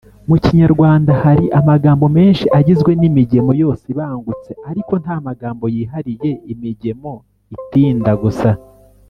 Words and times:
Mu 0.29 0.35
kinyarwanda, 0.43 1.11
hari 1.23 1.45
amagambo 1.59 2.05
menshi 2.17 2.45
agizwe 2.57 2.91
n’imigemo 2.99 3.51
yose 3.61 3.83
ibangutse 3.93 4.51
ariko 4.69 4.93
nta 5.03 5.15
magambo 5.27 5.65
yihariye 5.75 6.31
imigemo 6.53 7.13
itinda 7.57 8.13
gusa 8.23 8.49